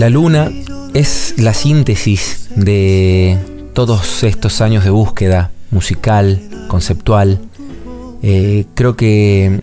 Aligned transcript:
La 0.00 0.08
luna 0.08 0.50
es 0.94 1.34
la 1.36 1.52
síntesis 1.52 2.48
de 2.56 3.36
todos 3.74 4.22
estos 4.22 4.62
años 4.62 4.82
de 4.82 4.88
búsqueda 4.88 5.50
musical, 5.70 6.40
conceptual. 6.68 7.38
Eh, 8.22 8.64
creo 8.72 8.96
que 8.96 9.60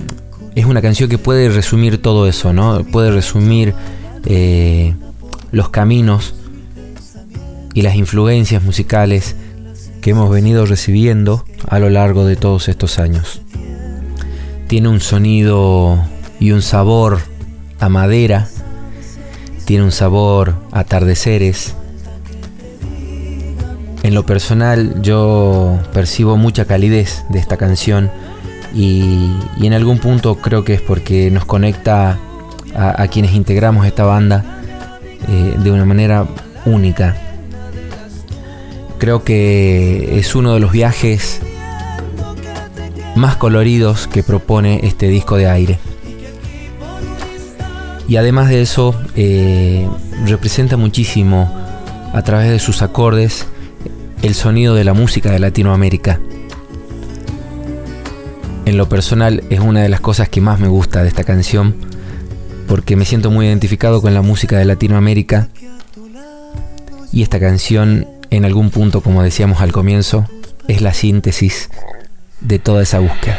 es 0.54 0.66
una 0.66 0.84
canción 0.84 1.10
que 1.10 1.18
puede 1.18 1.50
resumir 1.50 2.00
todo 2.04 2.28
eso, 2.28 2.54
¿no? 2.54 2.84
Puede 2.84 3.10
resumir 3.10 3.74
eh, 4.26 4.94
los 5.52 5.70
caminos 5.70 6.36
y 7.74 7.82
las 7.82 7.96
influencias 7.96 8.62
musicales 8.62 9.36
que 10.02 10.12
hemos 10.12 10.30
venido 10.30 10.68
recibiendo 10.68 11.46
a 11.68 11.80
lo 11.80 11.90
largo 11.90 12.26
de 12.26 12.36
todos 12.36 12.70
estos 12.70 13.00
años. 13.00 13.42
Tiene 14.68 14.88
un 14.88 15.00
sonido 15.00 16.00
y 16.40 16.52
un 16.52 16.62
sabor 16.62 17.22
a 17.80 17.90
madera, 17.90 18.48
tiene 19.68 19.84
un 19.84 19.92
sabor 19.92 20.56
atardeceres. 20.72 21.76
En 24.02 24.14
lo 24.14 24.26
personal 24.26 25.02
yo 25.02 25.78
percibo 25.92 26.38
mucha 26.38 26.64
calidez 26.64 27.26
de 27.28 27.40
esta 27.40 27.58
canción 27.58 28.10
y, 28.74 29.30
en 29.62 29.74
algún 29.74 30.00
punto 30.00 30.36
creo 30.36 30.64
que 30.64 30.76
es 30.76 30.82
porque 30.82 31.30
nos 31.32 31.44
conecta 31.44 32.18
a, 32.78 33.08
quienes 33.10 33.34
integramos 33.34 33.86
esta 33.86 34.06
banda 34.06 34.62
eh, 35.28 35.56
de 35.62 35.70
una 35.70 35.84
manera 35.84 36.26
única. 36.66 37.18
Creo 39.00 39.26
que 39.26 40.18
es 40.18 40.34
uno 40.34 40.54
de 40.54 40.62
los 40.62 40.72
viajes 40.72 41.42
más 43.18 43.36
coloridos 43.36 44.08
que 44.08 44.24
propone 44.24 44.80
este 44.84 45.10
disco 45.10 45.36
de 45.36 45.50
aire. 45.50 45.78
Y 48.08 48.16
además 48.16 48.50
de 48.50 48.62
eso, 48.62 48.96
eh, 49.16 49.88
representa 50.26 50.78
muchísimo 50.78 51.54
a 52.14 52.22
través 52.24 52.50
de 52.50 52.60
sus 52.60 52.82
acordes 52.82 53.46
el 54.22 54.34
sonido 54.34 54.76
de 54.76 54.84
la 54.84 54.94
música 54.94 55.32
de 55.32 55.40
Latinoamérica. 55.40 56.20
En 58.66 58.78
lo 58.78 58.90
personal 58.90 59.44
es 59.50 59.60
una 59.60 59.82
de 59.82 59.90
las 59.90 60.02
cosas 60.02 60.30
que 60.30 60.42
más 60.42 60.60
me 60.60 60.68
gusta 60.68 61.02
de 61.02 61.10
esta 61.10 61.24
canción, 61.24 61.76
porque 62.68 62.96
me 62.96 63.06
siento 63.06 63.32
muy 63.32 63.46
identificado 63.46 64.02
con 64.02 64.14
la 64.14 64.22
música 64.22 64.58
de 64.58 64.66
Latinoamérica. 64.66 65.50
Y 67.12 67.24
esta 67.24 67.40
canción, 67.40 68.08
en 68.30 68.46
algún 68.46 68.70
punto, 68.70 69.02
como 69.02 69.24
decíamos 69.24 69.62
al 69.62 69.72
comienzo, 69.72 70.30
es 70.68 70.82
la 70.82 70.94
síntesis 70.94 71.70
de 72.42 72.60
toda 72.60 72.84
esa 72.84 73.00
búsqueda. 73.00 73.38